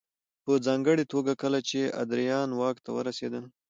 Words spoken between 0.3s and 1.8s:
په ځانګړې توګه کله چې